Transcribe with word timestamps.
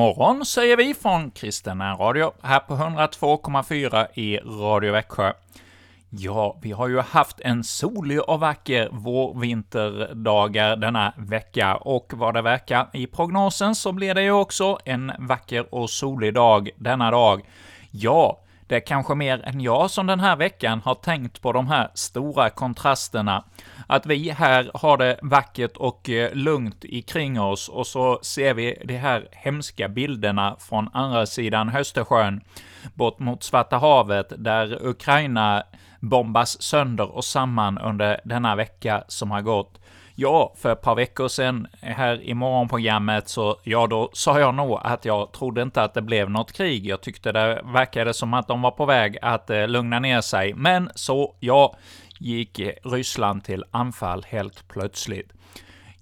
Morgon 0.00 0.44
säger 0.44 0.76
vi 0.76 0.94
från 0.94 1.30
Kristen 1.30 1.80
Radio, 1.80 2.32
här 2.42 2.60
på 2.60 2.74
102,4 2.74 4.06
i 4.14 4.38
Radio 4.38 4.92
Växjö. 4.92 5.32
Ja, 6.10 6.58
vi 6.62 6.72
har 6.72 6.88
ju 6.88 7.00
haft 7.00 7.40
en 7.40 7.64
solig 7.64 8.28
och 8.28 8.40
vacker 8.40 8.88
vårvinterdagar 8.92 10.76
denna 10.76 11.12
vecka, 11.16 11.76
och 11.76 12.12
vad 12.16 12.34
det 12.34 12.42
verkar 12.42 12.88
i 12.92 13.06
prognosen 13.06 13.74
så 13.74 13.92
blir 13.92 14.14
det 14.14 14.22
ju 14.22 14.32
också 14.32 14.78
en 14.84 15.12
vacker 15.18 15.74
och 15.74 15.90
solig 15.90 16.34
dag 16.34 16.70
denna 16.76 17.10
dag. 17.10 17.42
Ja, 17.90 18.40
det 18.70 18.76
är 18.76 18.80
kanske 18.80 19.14
mer 19.14 19.42
än 19.44 19.60
jag 19.60 19.90
som 19.90 20.06
den 20.06 20.20
här 20.20 20.36
veckan 20.36 20.80
har 20.84 20.94
tänkt 20.94 21.42
på 21.42 21.52
de 21.52 21.66
här 21.66 21.90
stora 21.94 22.50
kontrasterna. 22.50 23.44
Att 23.86 24.06
vi 24.06 24.30
här 24.30 24.70
har 24.74 24.96
det 24.96 25.18
vackert 25.22 25.76
och 25.76 26.10
eh, 26.10 26.34
lugnt 26.34 26.84
ikring 26.84 27.40
oss, 27.40 27.68
och 27.68 27.86
så 27.86 28.18
ser 28.22 28.54
vi 28.54 28.82
de 28.84 28.96
här 28.96 29.28
hemska 29.32 29.88
bilderna 29.88 30.56
från 30.58 30.88
andra 30.92 31.26
sidan 31.26 31.76
Östersjön, 31.76 32.40
bort 32.94 33.18
mot 33.18 33.42
Svarta 33.42 33.78
havet, 33.78 34.32
där 34.38 34.86
Ukraina 34.86 35.62
bombas 36.00 36.62
sönder 36.62 37.10
och 37.10 37.24
samman 37.24 37.78
under 37.78 38.20
denna 38.24 38.56
vecka 38.56 39.04
som 39.08 39.30
har 39.30 39.40
gått. 39.40 39.80
Ja, 40.22 40.52
för 40.56 40.72
ett 40.72 40.80
par 40.80 40.94
veckor 40.94 41.28
sedan 41.28 41.66
här 41.80 42.22
i 42.22 42.34
morgonprogrammet 42.34 43.28
så, 43.28 43.56
ja, 43.62 43.86
då 43.86 44.10
sa 44.12 44.40
jag 44.40 44.54
nog 44.54 44.78
att 44.82 45.04
jag 45.04 45.32
trodde 45.32 45.62
inte 45.62 45.82
att 45.82 45.94
det 45.94 46.02
blev 46.02 46.30
något 46.30 46.52
krig. 46.52 46.86
Jag 46.86 47.00
tyckte 47.00 47.32
det 47.32 47.62
verkade 47.64 48.14
som 48.14 48.34
att 48.34 48.48
de 48.48 48.62
var 48.62 48.70
på 48.70 48.86
väg 48.86 49.18
att 49.22 49.50
eh, 49.50 49.68
lugna 49.68 49.98
ner 49.98 50.20
sig. 50.20 50.54
Men 50.54 50.90
så, 50.94 51.34
ja, 51.40 51.76
gick 52.18 52.60
Ryssland 52.82 53.44
till 53.44 53.64
anfall 53.70 54.24
helt 54.28 54.68
plötsligt. 54.68 55.32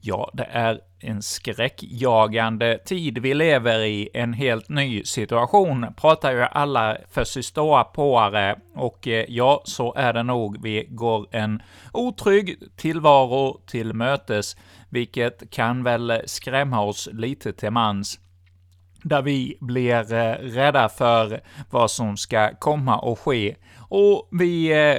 Ja, 0.00 0.30
det 0.32 0.48
är 0.52 0.80
en 1.00 1.22
skräckjagande 1.22 2.78
tid 2.78 3.18
vi 3.18 3.34
lever 3.34 3.78
i, 3.80 4.08
en 4.14 4.32
helt 4.32 4.68
ny 4.68 5.04
situation, 5.04 5.86
pratar 5.96 6.32
ju 6.32 6.42
alla 6.42 6.96
förståpåare, 7.10 8.56
och 8.74 9.08
eh, 9.08 9.24
ja, 9.28 9.62
så 9.64 9.94
är 9.94 10.12
det 10.12 10.22
nog. 10.22 10.62
Vi 10.62 10.86
går 10.88 11.26
en 11.30 11.62
otrygg 11.92 12.58
tillvaro 12.76 13.60
till 13.66 13.94
mötes, 13.94 14.56
vilket 14.88 15.50
kan 15.50 15.82
väl 15.82 16.22
skrämma 16.26 16.80
oss 16.80 17.08
lite 17.12 17.52
till 17.52 17.70
mans 17.70 18.18
där 19.02 19.22
vi 19.22 19.56
blir 19.60 20.12
eh, 20.12 20.32
rädda 20.34 20.88
för 20.88 21.40
vad 21.70 21.90
som 21.90 22.16
ska 22.16 22.54
komma 22.58 22.98
och 22.98 23.18
ske. 23.18 23.56
Och 23.78 24.28
vi 24.30 24.72
eh, 24.72 24.98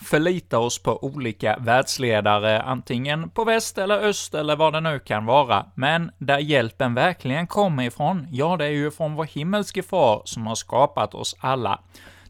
förlita 0.00 0.58
oss 0.58 0.82
på 0.82 1.04
olika 1.04 1.56
världsledare, 1.56 2.62
antingen 2.62 3.30
på 3.30 3.44
väst 3.44 3.78
eller 3.78 3.98
öst 3.98 4.34
eller 4.34 4.56
vad 4.56 4.72
det 4.72 4.80
nu 4.80 4.98
kan 4.98 5.26
vara. 5.26 5.66
Men 5.74 6.10
där 6.18 6.38
hjälpen 6.38 6.94
verkligen 6.94 7.46
kommer 7.46 7.82
ifrån, 7.82 8.26
ja, 8.30 8.56
det 8.56 8.64
är 8.64 8.70
ju 8.70 8.90
från 8.90 9.14
vår 9.14 9.24
himmelske 9.24 9.82
far 9.82 10.22
som 10.24 10.46
har 10.46 10.54
skapat 10.54 11.14
oss 11.14 11.36
alla. 11.40 11.80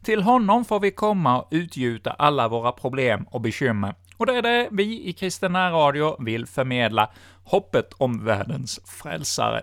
Till 0.03 0.21
honom 0.21 0.65
får 0.65 0.79
vi 0.79 0.91
komma 0.91 1.41
och 1.41 1.47
utgjuta 1.51 2.11
alla 2.11 2.47
våra 2.47 2.71
problem 2.71 3.27
och 3.31 3.41
bekymmer. 3.41 3.95
Och 4.17 4.25
det 4.25 4.37
är 4.37 4.41
det 4.41 4.67
vi 4.71 5.09
i 5.09 5.13
Kristen 5.13 5.55
Radio 5.55 6.23
vill 6.23 6.45
förmedla, 6.45 7.09
hoppet 7.43 7.93
om 7.97 8.25
världens 8.25 8.79
frälsare. 8.85 9.61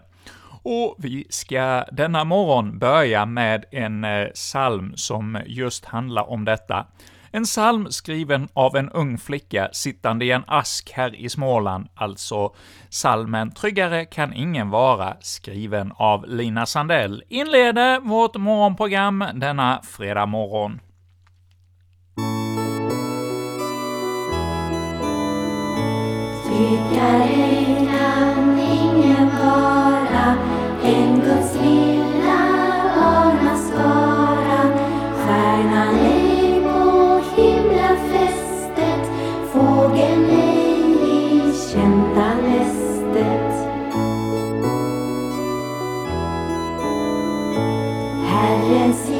Och 0.63 0.97
vi 0.99 1.27
ska 1.31 1.85
denna 1.93 2.25
morgon 2.25 2.79
börja 2.79 3.27
med 3.27 3.65
en 3.71 4.05
eh, 4.05 4.27
psalm 4.27 4.93
som 4.97 5.39
just 5.47 5.85
handlar 5.85 6.31
om 6.31 6.45
detta. 6.45 6.87
En 7.31 7.45
psalm 7.45 7.91
skriven 7.91 8.49
av 8.55 8.77
en 8.77 8.91
ung 8.91 9.19
flicka 9.19 9.69
sittande 9.73 10.25
i 10.25 10.31
en 10.31 10.45
ask 10.47 10.91
här 10.93 11.15
i 11.15 11.29
Småland, 11.29 11.89
alltså 11.95 12.55
salmen 12.89 13.51
”Tryggare 13.51 14.05
kan 14.05 14.33
ingen 14.33 14.71
vara”, 14.71 15.17
skriven 15.21 15.93
av 15.97 16.27
Lina 16.27 16.67
Sandell, 16.67 17.23
inleder 17.29 18.01
vårt 18.01 18.37
morgonprogram 18.37 19.25
denna 19.35 19.81
fredag 19.83 20.27
morgon. 20.27 20.81
Tryggare 26.47 27.67
kan 27.91 28.61
ingen 28.61 29.31
vara 29.39 29.96
yes. 48.69 49.16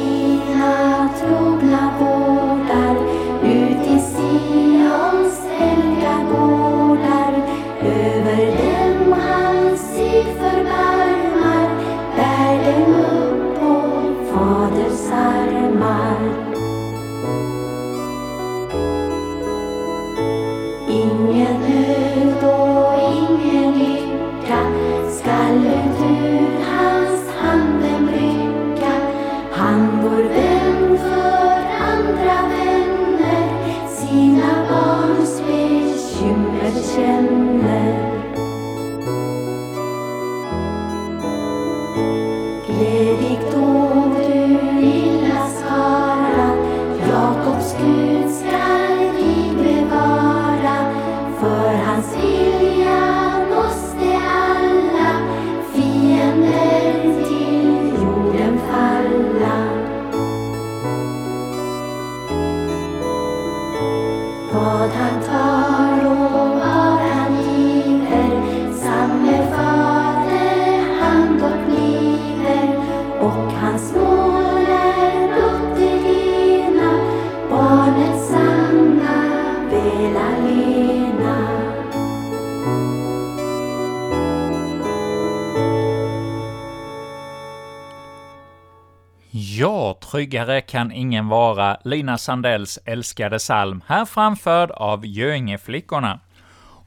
Tryggare 90.17 90.61
kan 90.61 90.91
ingen 90.91 91.27
vara, 91.27 91.77
Lina 91.83 92.17
Sandells 92.17 92.79
älskade 92.85 93.37
psalm, 93.37 93.83
här 93.87 94.05
framförd 94.05 94.71
av 94.71 95.05
Göingeflickorna. 95.05 96.19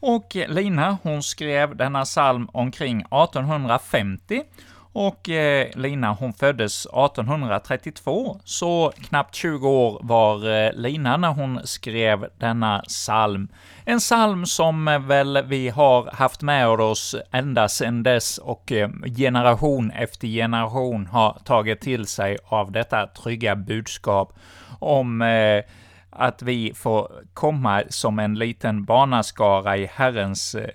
Och 0.01 0.37
Lina, 0.49 0.99
hon 1.03 1.23
skrev 1.23 1.77
denna 1.77 2.05
psalm 2.05 2.49
omkring 2.53 3.01
1850, 3.01 4.43
och 4.93 5.29
eh, 5.29 5.69
Lina 5.75 6.13
hon 6.13 6.33
föddes 6.33 6.87
1832, 6.87 8.41
så 8.45 8.93
knappt 8.97 9.35
20 9.35 9.69
år 9.69 10.01
var 10.03 10.65
eh, 10.67 10.73
Lina 10.73 11.17
när 11.17 11.29
hon 11.29 11.61
skrev 11.65 12.27
denna 12.39 12.79
psalm. 12.79 13.49
En 13.85 13.99
psalm 13.99 14.47
som 14.47 14.89
eh, 14.89 14.99
väl 14.99 15.45
vi 15.47 15.69
har 15.69 16.11
haft 16.13 16.43
med 16.43 16.69
oss 16.69 17.17
ända 17.33 17.69
sedan 17.69 18.03
dess 18.03 18.39
och 18.39 18.73
eh, 18.73 18.91
generation 19.17 19.91
efter 19.91 20.29
generation 20.29 21.07
har 21.07 21.39
tagit 21.45 21.81
till 21.81 22.07
sig 22.07 22.39
av 22.45 22.73
detta 22.73 23.07
trygga 23.07 23.57
budskap 23.57 24.39
om 24.79 25.23
eh, 25.23 25.63
att 26.11 26.43
vi 26.43 26.73
får 26.75 27.13
komma 27.35 27.83
som 27.89 28.19
en 28.19 28.35
liten 28.35 28.85
barnaskara 28.85 29.77
i 29.77 29.87
Herrens 29.87 30.55
eh, 30.55 30.71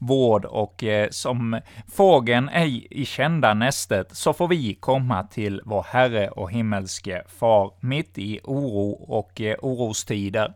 vård 0.00 0.44
och 0.44 0.84
eh, 0.84 1.08
som 1.10 1.60
fågeln 1.92 2.48
ej 2.48 2.86
i 2.90 3.04
kända 3.04 3.54
nästet, 3.54 4.16
så 4.16 4.32
får 4.32 4.48
vi 4.48 4.74
komma 4.74 5.22
till 5.22 5.60
vår 5.64 5.86
Herre 5.88 6.28
och 6.28 6.50
himmelske 6.50 7.22
Far 7.28 7.72
mitt 7.80 8.18
i 8.18 8.40
oro 8.44 8.90
och 8.90 9.40
eh, 9.40 9.56
orostider. 9.62 10.52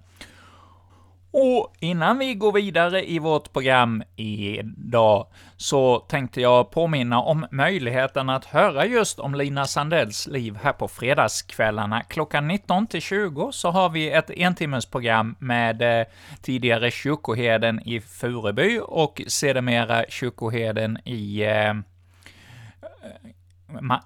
Och 1.37 1.73
innan 1.81 2.19
vi 2.19 2.35
går 2.35 2.53
vidare 2.53 3.11
i 3.11 3.19
vårt 3.19 3.53
program 3.53 4.03
idag, 4.17 5.27
så 5.57 5.99
tänkte 5.99 6.41
jag 6.41 6.71
påminna 6.71 7.21
om 7.21 7.47
möjligheten 7.51 8.31
att 8.31 8.45
höra 8.45 8.87
just 8.87 9.19
om 9.19 9.35
Lina 9.35 9.67
Sandells 9.67 10.27
liv 10.27 10.59
här 10.63 10.73
på 10.73 10.89
fredagskvällarna. 10.89 12.03
Klockan 12.03 12.49
19 12.49 12.87
till 12.87 13.01
20 13.03 13.53
så 13.53 13.71
har 13.71 13.89
vi 13.89 14.11
ett 14.11 14.31
entimmesprogram 14.31 15.37
med 15.39 16.01
eh, 16.01 16.07
tidigare 16.43 16.91
kyrkoherden 16.91 17.81
i 17.89 18.01
Fureby 18.01 18.81
och 18.83 19.23
sedermera 19.27 20.05
kyrkoherden 20.09 20.99
i 21.05 21.43
eh, 21.43 21.75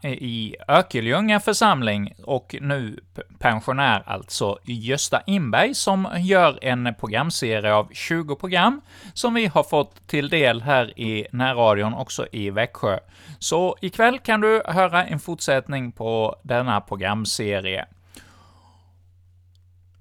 Eh, 0.02 0.12
i 0.12 0.56
Örkelljunga 0.68 1.40
församling 1.40 2.14
och 2.24 2.56
nu 2.60 3.00
pensionär 3.38 4.02
alltså 4.06 4.58
Gösta 4.64 5.22
Inberg 5.26 5.74
som 5.74 6.08
gör 6.18 6.58
en 6.62 6.94
programserie 7.00 7.74
av 7.74 7.88
20 7.92 8.36
program 8.36 8.80
som 9.14 9.34
vi 9.34 9.46
har 9.46 9.62
fått 9.62 10.08
till 10.08 10.28
del 10.28 10.62
här 10.62 11.00
i 11.00 11.26
närradion 11.32 11.94
också 11.94 12.26
i 12.32 12.50
Växjö. 12.50 12.98
Så 13.38 13.76
ikväll 13.80 14.18
kan 14.18 14.40
du 14.40 14.62
höra 14.66 15.04
en 15.04 15.20
fortsättning 15.20 15.92
på 15.92 16.36
denna 16.42 16.80
programserie. 16.80 17.86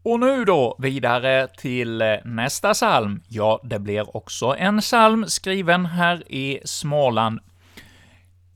Och 0.04 0.20
nu 0.20 0.46
då 0.46 0.76
vidare 0.80 1.48
till 1.48 2.02
eh, 2.02 2.16
nästa 2.26 2.74
psalm. 2.74 3.22
Ja, 3.28 3.60
det 3.64 3.80
blir 3.80 4.18
också 4.18 4.56
en 4.58 4.80
psalm 4.80 5.26
skriven 5.28 5.86
här 5.86 6.32
i 6.32 6.60
Småland 6.66 7.40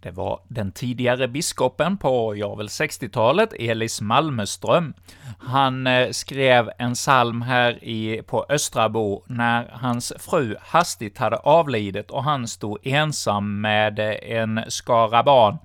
det 0.04 0.12
var 0.12 0.40
den 0.48 0.72
tidigare 0.72 1.28
biskopen 1.28 1.98
på, 1.98 2.36
ja 2.36 2.56
väl 2.56 2.68
60-talet, 2.68 3.54
Elis 3.54 4.02
Malmeström. 4.02 4.94
Han 5.40 5.88
eh, 5.88 6.10
skrev 6.10 6.70
en 6.78 6.94
psalm 6.94 7.42
här 7.42 7.84
i, 7.84 8.22
på 8.22 8.46
Östrabo 8.50 9.24
när 9.28 9.70
hans 9.74 10.14
fru 10.20 10.56
hastigt 10.62 11.18
hade 11.18 11.38
avlidit 11.38 12.12
och 12.12 12.24
han 12.24 12.48
stod 12.48 12.78
ensam 12.84 13.62
med 13.62 14.00
eh, 14.00 14.38
en 14.38 14.62
skara 14.68 15.24
barn. 15.24 15.58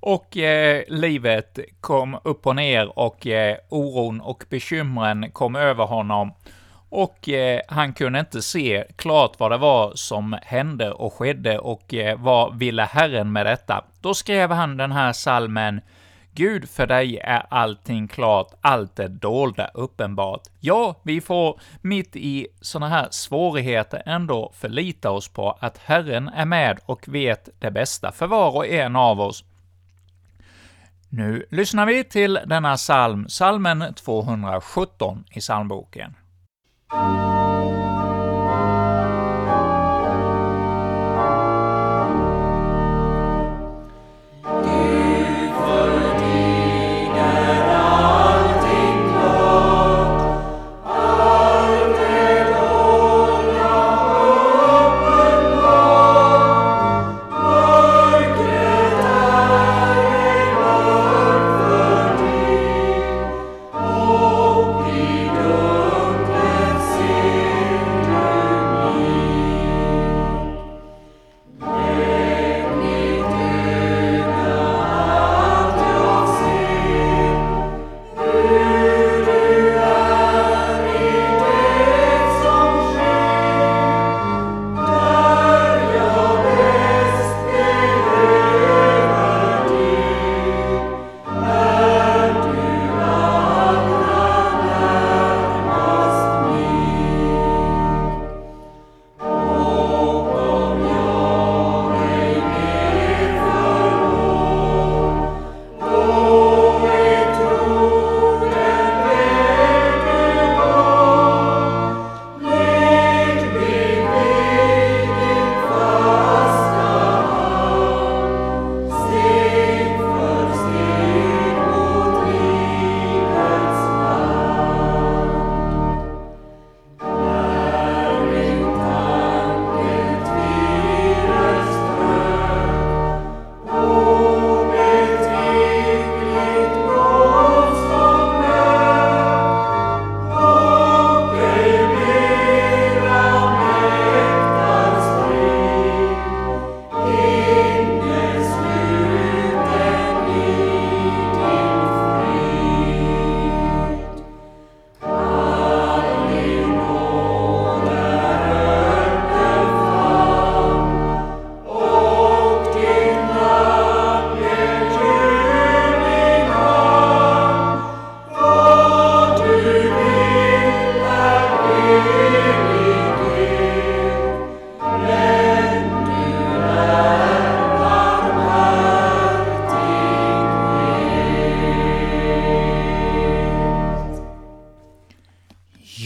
Och 0.00 0.36
eh, 0.36 0.82
livet 0.88 1.58
kom 1.80 2.18
upp 2.24 2.46
och 2.46 2.56
ner 2.56 2.98
och 2.98 3.26
eh, 3.26 3.56
oron 3.68 4.20
och 4.20 4.44
bekymren 4.50 5.30
kom 5.30 5.56
över 5.56 5.84
honom 5.84 6.32
och 6.88 7.28
eh, 7.28 7.60
han 7.68 7.92
kunde 7.92 8.20
inte 8.20 8.42
se 8.42 8.84
klart 8.96 9.32
vad 9.38 9.50
det 9.50 9.58
var 9.58 9.92
som 9.94 10.38
hände 10.42 10.92
och 10.92 11.12
skedde 11.12 11.58
och 11.58 11.94
eh, 11.94 12.18
vad 12.18 12.58
ville 12.58 12.82
Herren 12.82 13.32
med 13.32 13.46
detta. 13.46 13.84
Då 14.00 14.14
skrev 14.14 14.50
han 14.50 14.76
den 14.76 14.92
här 14.92 15.12
salmen 15.12 15.80
Gud, 16.36 16.68
för 16.68 16.86
dig 16.86 17.18
är 17.18 17.46
allting 17.50 18.08
klart, 18.08 18.52
allt 18.60 18.96
det 18.96 19.08
dolda 19.08 19.70
uppenbart. 19.74 20.42
Ja, 20.60 20.94
vi 21.02 21.20
får 21.20 21.60
mitt 21.80 22.16
i 22.16 22.46
sådana 22.60 22.88
här 22.88 23.08
svårigheter 23.10 24.02
ändå 24.06 24.52
förlita 24.54 25.10
oss 25.10 25.28
på 25.28 25.58
att 25.60 25.78
Herren 25.78 26.28
är 26.28 26.44
med 26.44 26.78
och 26.86 27.08
vet 27.08 27.48
det 27.58 27.70
bästa 27.70 28.12
för 28.12 28.26
var 28.26 28.56
och 28.56 28.66
en 28.66 28.96
av 28.96 29.20
oss. 29.20 29.44
Nu 31.08 31.46
lyssnar 31.50 31.86
vi 31.86 32.04
till 32.04 32.38
denna 32.46 32.76
psalm, 32.76 33.24
psalmen 33.24 33.94
217 33.94 35.24
i 35.30 35.40
psalmboken. 35.40 36.14
Música 36.92 37.45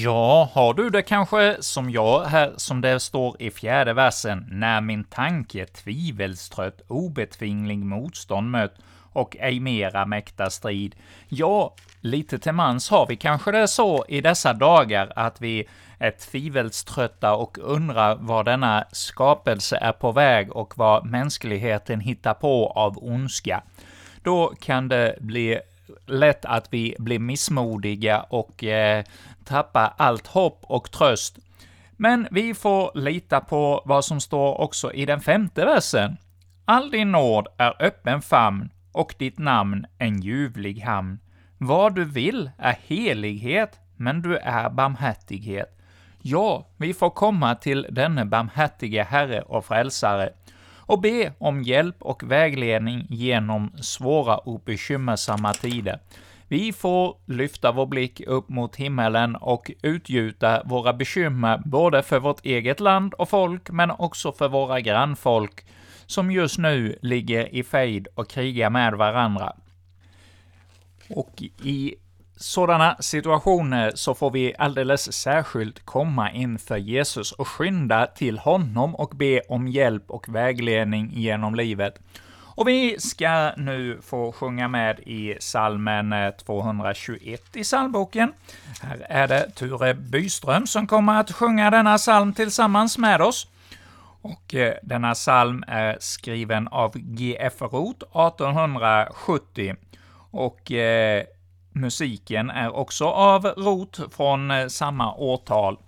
Ja, 0.03 0.51
har 0.53 0.75
du 0.75 0.91
det 0.91 1.03
kanske 1.03 1.57
som 1.61 1.91
jag 1.91 2.25
här, 2.25 2.53
som 2.57 2.81
det 2.81 3.01
står 3.01 3.43
i 3.43 3.51
fjärde 3.51 3.93
versen, 3.93 4.47
när 4.51 4.81
min 4.81 5.05
tanke 5.05 5.67
tvivelstrött 5.67 6.81
obetvinglig 6.89 7.79
motstånd 7.79 8.51
mött 8.51 8.75
och 9.13 9.37
ej 9.41 9.61
mera 9.61 10.07
mäkta 10.07 10.51
strid. 10.51 10.95
Ja, 11.29 11.75
lite 12.01 12.39
till 12.39 12.53
mans 12.53 12.91
har 12.91 13.07
vi 13.07 13.17
kanske 13.17 13.53
det 13.53 13.69
så 13.69 14.05
i 14.09 14.21
dessa 14.21 14.53
dagar 14.53 15.13
att 15.17 15.41
vi 15.41 15.69
är 15.99 16.11
tvivelströtta 16.11 17.35
och 17.35 17.59
undrar 17.59 18.15
var 18.15 18.45
denna 18.45 18.85
skapelse 18.93 19.77
är 19.77 19.93
på 19.93 20.13
väg 20.13 20.57
och 20.57 20.79
vad 20.79 21.07
mänskligheten 21.07 22.01
hittar 22.01 22.35
på 22.35 22.67
av 22.67 22.99
ondska. 22.99 23.63
Då 24.23 24.53
kan 24.61 24.89
det 24.89 25.17
bli 25.21 25.61
lätt 26.07 26.45
att 26.45 26.67
vi 26.71 26.95
blir 26.99 27.19
missmodiga 27.19 28.21
och 28.21 28.65
eh, 28.65 29.05
tappar 29.45 29.95
allt 29.97 30.27
hopp 30.27 30.61
och 30.63 30.91
tröst. 30.91 31.39
Men 31.97 32.29
vi 32.31 32.55
får 32.55 32.91
lita 32.95 33.41
på 33.41 33.83
vad 33.85 34.05
som 34.05 34.21
står 34.21 34.61
också 34.61 34.93
i 34.93 35.07
den 35.07 35.21
femte 35.21 35.65
versen. 35.65 36.17
All 36.65 36.91
din 36.91 37.13
nåd 37.13 37.47
är 37.57 37.83
öppen 37.83 38.23
famn 38.23 38.71
och 38.93 39.15
ditt 39.19 39.39
namn 39.39 39.87
en 39.99 40.21
ljuvlig 40.21 40.81
hamn. 40.81 41.19
Vad 41.59 41.95
du 41.95 42.05
vill 42.05 42.51
är 42.59 42.77
helighet, 42.87 43.79
men 43.97 44.23
du 44.23 44.37
är 44.37 44.71
barmhärtighet. 44.71 45.79
Ja, 46.23 46.67
vi 46.77 46.95
får 46.95 47.11
komma 47.11 47.55
till 47.55 47.87
denne 47.91 48.25
barmhärtige 48.25 49.03
Herre 49.03 49.43
och 49.43 49.65
Frälsare 49.65 50.31
och 50.91 51.01
be 51.01 51.33
om 51.39 51.63
hjälp 51.63 51.97
och 52.03 52.31
vägledning 52.31 53.07
genom 53.09 53.73
svåra 53.81 54.39
och 54.39 54.61
bekymmersamma 54.61 55.53
tider. 55.53 56.01
Vi 56.51 56.73
får 56.73 57.17
lyfta 57.27 57.73
vår 57.73 57.87
blick 57.87 58.21
upp 58.27 58.49
mot 58.49 58.77
himmelen 58.77 59.37
och 59.37 59.71
utgjuta 59.83 60.63
våra 60.65 60.93
bekymmer 60.93 61.63
både 61.65 62.03
för 62.03 62.19
vårt 62.19 62.45
eget 62.45 62.81
land 62.81 63.15
och 63.15 63.29
folk, 63.29 63.71
men 63.71 63.91
också 63.91 64.33
för 64.33 64.49
våra 64.49 64.81
grannfolk, 64.81 65.67
som 66.07 66.31
just 66.31 66.59
nu 66.59 66.99
ligger 67.03 67.55
i 67.55 67.63
fejd 67.63 68.09
och 68.15 68.31
krigar 68.31 68.71
med 68.71 68.95
varandra. 68.95 69.53
Och 71.09 71.43
i 71.63 71.95
sådana 72.37 72.97
situationer 73.01 73.93
så 73.95 74.15
får 74.15 74.31
vi 74.31 74.55
alldeles 74.59 75.13
särskilt 75.13 75.87
komma 75.87 76.33
inför 76.33 76.77
Jesus 76.77 77.33
och 77.33 77.49
skynda 77.49 78.07
till 78.07 78.39
honom 78.39 78.95
och 78.95 79.13
be 79.17 79.41
om 79.49 79.69
hjälp 79.69 80.11
och 80.11 80.35
vägledning 80.35 81.11
genom 81.13 81.55
livet. 81.55 82.01
Och 82.61 82.69
vi 82.69 83.01
ska 83.01 83.53
nu 83.57 84.01
få 84.03 84.33
sjunga 84.33 84.69
med 84.69 85.01
i 85.01 85.37
salmen 85.41 86.13
eh, 86.13 86.31
221 86.31 87.57
i 87.57 87.63
psalmboken. 87.63 88.33
Här 88.83 89.07
är 89.09 89.29
det 89.29 89.51
Ture 89.51 89.95
Byström 89.95 90.67
som 90.67 90.87
kommer 90.87 91.21
att 91.21 91.33
sjunga 91.33 91.71
denna 91.71 91.99
psalm 91.99 92.33
tillsammans 92.33 92.99
med 92.99 93.23
oss. 93.23 93.47
Och 94.23 94.55
eh, 94.55 94.75
denna 94.83 95.15
psalm 95.15 95.65
är 95.67 95.97
skriven 96.01 96.69
av 96.69 96.93
G.F. 96.95 97.55
Roth 97.61 98.05
1870. 98.27 99.75
Och 100.31 100.73
eh, 100.73 101.25
musiken 101.73 102.51
är 102.51 102.77
också 102.77 103.05
av 103.09 103.47
Roth 103.47 104.01
från 104.11 104.51
eh, 104.51 104.67
samma 104.67 105.15
årtal. 105.15 105.79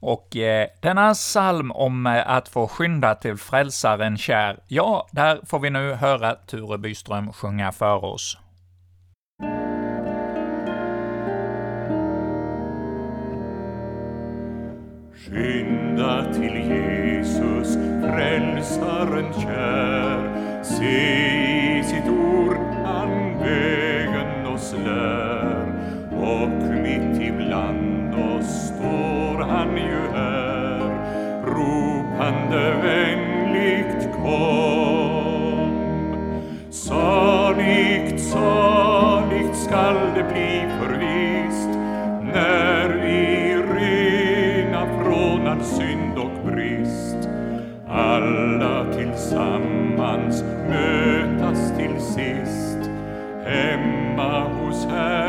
Och 0.00 0.36
eh, 0.36 0.68
denna 0.80 1.14
psalm 1.14 1.72
om 1.72 2.06
eh, 2.06 2.30
att 2.30 2.48
få 2.48 2.68
skynda 2.68 3.14
till 3.14 3.36
frälsaren 3.36 4.16
kär, 4.16 4.58
ja, 4.68 5.08
där 5.12 5.40
får 5.46 5.58
vi 5.58 5.70
nu 5.70 5.92
höra 5.92 6.34
Ture 6.34 6.78
Byström 6.78 7.32
sjunga 7.32 7.72
för 7.72 8.04
oss. 8.04 8.38
Skynda 15.26 16.32
till 16.34 16.56
Jesus, 16.56 17.74
frälsaren 18.02 19.32
kär, 19.32 20.62
se 20.62 21.78
i 21.78 21.84
sitt 21.84 22.08
ord 22.08 22.56
han 22.84 23.38
vägen 23.38 24.46
oss 24.46 24.74
lär, 24.84 25.66
och 26.12 26.48
mitt 26.82 27.20
ibland 27.20 28.14
oss 28.14 28.66
står 28.66 29.15
han 29.48 29.76
ju 29.76 30.00
här, 30.14 30.80
ropande 31.46 32.74
vänligt 32.82 34.12
kom. 34.12 35.70
Saligt, 36.70 38.20
saligt 38.20 39.56
skall 39.56 39.96
det 40.14 40.24
bli 40.32 40.68
förvist, 40.80 41.68
när 42.34 42.88
vi 42.88 43.56
rena 43.78 44.86
från 45.02 45.46
all 45.46 45.64
synd 45.64 46.18
och 46.18 46.52
brist, 46.52 47.28
alla 47.88 48.84
tillsammans 48.92 50.44
mötas 50.68 51.72
till 51.76 52.00
sist, 52.00 52.90
hemma 53.44 54.40
hos 54.40 54.86
Herren 54.86 55.25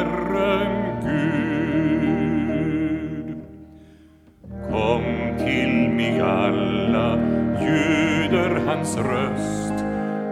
vi 6.18 6.22
alla, 6.22 7.18
ljuder 7.62 8.62
hans 8.68 8.98
röst. 8.98 9.74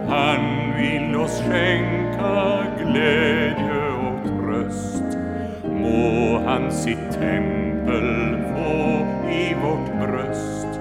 Han 0.08 0.72
vill 0.78 1.16
oss 1.16 1.42
skänka 1.42 2.66
glädje 2.78 3.88
och 4.06 4.28
tröst. 4.28 5.18
Må 5.64 6.38
han 6.46 6.72
sitt 6.72 7.10
tempel 7.12 8.36
få 8.54 9.06
i 9.30 9.54
vårt 9.62 10.08
bröst. 10.08 10.80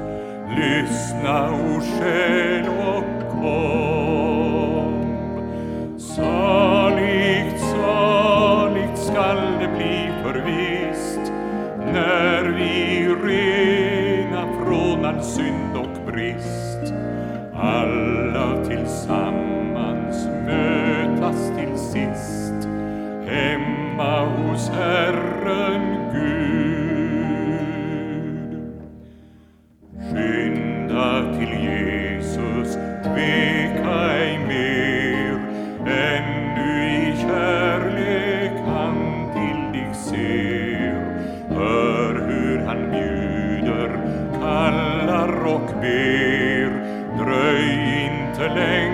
Lyssna, 0.58 1.52
o 1.52 1.82
själ, 1.82 2.66
och 2.70 3.32
kom. 3.32 3.85
Brist 16.36 16.94
alla 17.54 18.66
tillsammans 18.66 20.28
mötas 20.46 21.52
till 21.58 21.78
sist 21.78 22.68
hemma 23.26 24.26
hos 24.26 24.70
Herren 24.70 26.12
Gud. 26.14 26.36
Skynda 30.12 31.38
till 31.38 31.54
Jesus, 31.64 32.78
tveka 33.04 34.14
ej 34.14 34.40
mer, 34.48 35.40
ännu 35.88 36.72
i 36.86 37.18
kärlek 37.18 38.52
han 38.68 38.98
till 39.34 39.62
dig 39.74 39.94
ser. 39.94 40.55
och 45.56 45.82
ber 45.82 46.70
dröj 47.18 47.64
inte 48.06 48.48
längre 48.56 48.85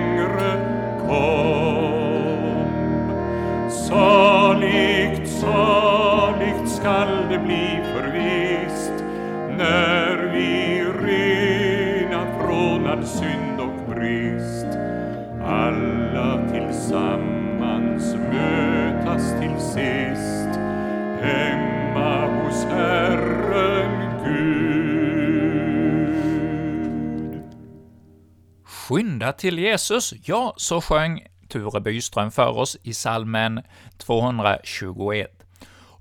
Till 29.31 29.59
Jesus, 29.59 30.13
ja, 30.23 30.53
så 30.57 30.81
sjöng 30.81 31.27
Ture 31.49 31.79
Byström 31.79 32.31
för 32.31 32.57
oss 32.57 32.77
i 32.83 32.93
salmen 32.93 33.61
221. 33.97 35.41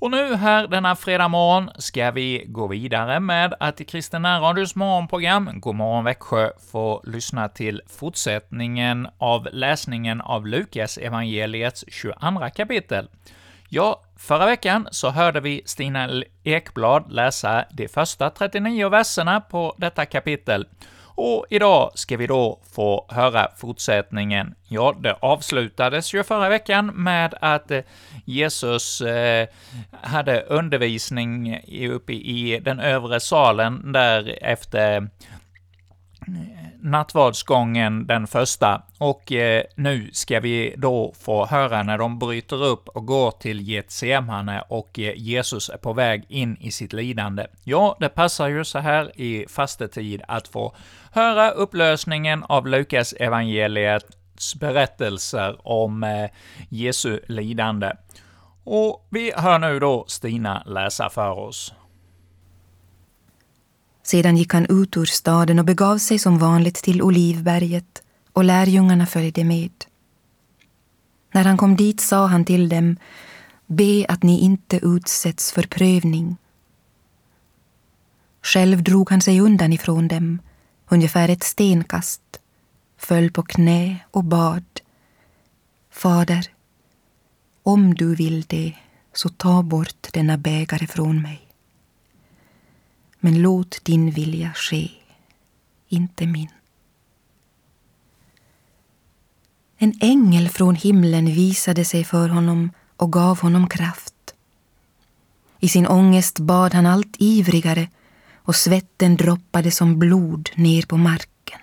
Och 0.00 0.10
nu 0.10 0.34
här 0.34 0.68
denna 0.68 0.96
fredag 0.96 1.28
morgon 1.28 1.70
ska 1.78 2.10
vi 2.10 2.44
gå 2.46 2.66
vidare 2.66 3.20
med 3.20 3.54
att 3.60 3.80
i 3.80 3.84
Kristen 3.84 4.40
Radios 4.40 4.74
morgonprogram 4.74 5.50
God 5.54 5.74
morgon 5.74 6.04
Växjö 6.04 6.50
få 6.72 7.02
lyssna 7.04 7.48
till 7.48 7.82
fortsättningen 7.86 9.08
av 9.18 9.48
läsningen 9.52 10.20
av 10.20 10.46
Lukas 10.46 10.98
evangeliets 10.98 11.84
22 11.88 12.50
kapitel. 12.54 13.08
Ja, 13.68 14.02
förra 14.16 14.46
veckan 14.46 14.88
så 14.90 15.10
hörde 15.10 15.40
vi 15.40 15.62
Stina 15.64 16.22
Ekblad 16.44 17.12
läsa 17.12 17.64
de 17.70 17.88
första 17.88 18.30
39 18.30 18.88
verserna 18.88 19.40
på 19.40 19.74
detta 19.78 20.06
kapitel, 20.06 20.66
och 21.20 21.46
idag 21.50 21.90
ska 21.94 22.16
vi 22.16 22.26
då 22.26 22.60
få 22.74 23.06
höra 23.08 23.48
fortsättningen. 23.56 24.54
Ja, 24.68 24.94
det 25.00 25.16
avslutades 25.20 26.14
ju 26.14 26.22
förra 26.22 26.48
veckan 26.48 26.86
med 26.86 27.34
att 27.40 27.70
eh, 27.70 27.80
Jesus 28.24 29.00
eh, 29.00 29.48
hade 30.02 30.40
undervisning 30.40 31.60
uppe 31.90 32.12
i 32.12 32.60
den 32.62 32.80
övre 32.80 33.20
salen 33.20 33.92
där 33.92 34.38
efter 34.42 35.08
nattvardsgången 36.82 38.06
den 38.06 38.26
första, 38.26 38.82
och 38.98 39.32
eh, 39.32 39.64
nu 39.74 40.10
ska 40.12 40.40
vi 40.40 40.74
då 40.76 41.14
få 41.20 41.46
höra 41.46 41.82
när 41.82 41.98
de 41.98 42.18
bryter 42.18 42.64
upp 42.64 42.88
och 42.88 43.06
går 43.06 43.30
till 43.30 43.60
Getsemane 43.60 44.62
och 44.68 44.98
eh, 44.98 45.12
Jesus 45.16 45.68
är 45.68 45.76
på 45.76 45.92
väg 45.92 46.24
in 46.28 46.56
i 46.56 46.70
sitt 46.70 46.92
lidande. 46.92 47.46
Ja, 47.64 47.96
det 48.00 48.08
passar 48.08 48.48
ju 48.48 48.64
så 48.64 48.78
här 48.78 49.20
i 49.20 49.46
fastetid 49.48 50.22
att 50.28 50.48
få 50.48 50.74
höra 51.12 51.50
upplösningen 51.50 52.44
av 52.44 52.66
Lukas 52.66 53.12
evangeliets 53.12 54.54
berättelser 54.54 55.68
om 55.68 56.02
eh, 56.02 56.30
Jesu 56.68 57.20
lidande. 57.28 57.92
Och 58.64 59.06
vi 59.10 59.32
hör 59.36 59.58
nu 59.58 59.78
då 59.78 60.04
Stina 60.08 60.62
läsa 60.66 61.10
för 61.10 61.30
oss. 61.30 61.74
Sedan 64.10 64.36
gick 64.36 64.52
han 64.52 64.66
ut 64.66 64.96
ur 64.96 65.04
staden 65.04 65.58
och 65.58 65.64
begav 65.64 65.98
sig 65.98 66.18
som 66.18 66.38
vanligt 66.38 66.74
till 66.74 67.02
Olivberget, 67.02 68.02
och 68.32 68.44
lärjungarna 68.44 69.06
följde 69.06 69.44
med. 69.44 69.70
När 71.32 71.44
han 71.44 71.56
kom 71.56 71.76
dit 71.76 72.00
sa 72.00 72.26
han 72.26 72.44
till 72.44 72.68
dem, 72.68 72.96
be 73.66 74.06
att 74.08 74.22
ni 74.22 74.40
inte 74.40 74.76
utsätts 74.82 75.52
för 75.52 75.62
prövning. 75.62 76.36
Själv 78.42 78.82
drog 78.82 79.10
han 79.10 79.20
sig 79.20 79.40
undan 79.40 79.72
ifrån 79.72 80.08
dem, 80.08 80.38
ungefär 80.88 81.28
ett 81.28 81.42
stenkast, 81.42 82.22
föll 82.98 83.30
på 83.30 83.42
knä 83.42 83.96
och 84.10 84.24
bad. 84.24 84.80
Fader, 85.90 86.46
om 87.62 87.94
du 87.94 88.14
vill 88.14 88.42
det, 88.42 88.74
så 89.12 89.28
ta 89.28 89.62
bort 89.62 90.08
denna 90.12 90.38
bägare 90.38 90.86
från 90.86 91.22
mig. 91.22 91.49
Men 93.20 93.42
låt 93.42 93.84
din 93.84 94.10
vilja 94.10 94.52
ske, 94.54 94.90
inte 95.88 96.26
min. 96.26 96.48
En 99.76 99.94
ängel 100.00 100.48
från 100.48 100.74
himlen 100.74 101.26
visade 101.26 101.84
sig 101.84 102.04
för 102.04 102.28
honom 102.28 102.70
och 102.96 103.12
gav 103.12 103.40
honom 103.40 103.68
kraft. 103.68 104.14
I 105.60 105.68
sin 105.68 105.86
ångest 105.86 106.38
bad 106.38 106.74
han 106.74 106.86
allt 106.86 107.16
ivrigare 107.18 107.88
och 108.34 108.56
svetten 108.56 109.16
droppade 109.16 109.70
som 109.70 109.98
blod 109.98 110.50
ner 110.54 110.82
på 110.82 110.96
marken. 110.96 111.60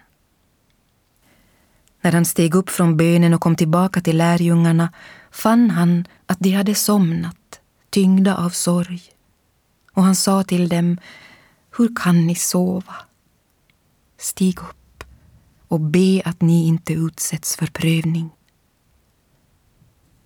När 2.01 2.11
han 2.11 2.25
steg 2.25 2.55
upp 2.55 2.69
från 2.69 2.97
bönen 2.97 3.33
och 3.33 3.41
kom 3.41 3.55
tillbaka 3.55 4.01
till 4.01 4.17
lärjungarna 4.17 4.93
fann 5.31 5.69
han 5.69 6.07
att 6.25 6.39
de 6.39 6.51
hade 6.51 6.75
somnat, 6.75 7.59
tyngda 7.89 8.35
av 8.37 8.49
sorg. 8.49 9.01
Och 9.93 10.03
han 10.03 10.15
sa 10.15 10.43
till 10.43 10.69
dem, 10.69 10.97
hur 11.77 11.95
kan 11.95 12.27
ni 12.27 12.35
sova? 12.35 12.95
Stig 14.17 14.59
upp 14.59 15.03
och 15.67 15.79
be 15.79 16.21
att 16.25 16.41
ni 16.41 16.67
inte 16.67 16.93
utsätts 16.93 17.55
för 17.55 17.65
prövning. 17.65 18.29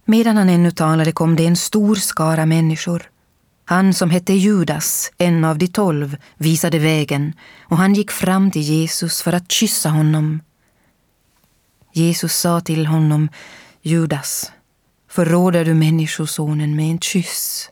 Medan 0.06 0.38
han 0.38 0.50
ännu 0.50 0.72
talade 0.72 1.12
kom 1.12 1.36
det 1.36 1.46
en 1.46 1.56
stor 1.56 1.96
skara 1.96 2.46
människor. 2.46 3.12
Han 3.66 3.94
som 3.94 4.10
hette 4.10 4.34
Judas, 4.34 5.12
en 5.18 5.46
av 5.46 5.58
de 5.58 5.68
tolv, 5.68 6.18
visade 6.38 6.80
vägen 6.80 7.34
och 7.62 7.78
han 7.78 7.94
gick 7.94 8.12
fram 8.12 8.52
till 8.52 8.62
Jesus 8.62 9.22
för 9.22 9.34
att 9.34 9.52
kyssa 9.52 9.90
honom. 9.90 10.42
Jesus 11.94 12.36
sa 12.36 12.62
till 12.62 12.86
honom, 12.86 13.30
Judas, 13.82 14.52
förråder 15.10 15.66
du 15.66 15.74
Människosonen 15.74 16.76
med 16.76 16.92
en 16.92 17.00
kyss? 17.00 17.71